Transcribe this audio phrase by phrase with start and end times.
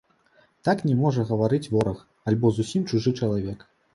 [0.67, 2.01] Так не можа гаварыць вораг
[2.31, 3.59] альбо зусім чужы чалавек.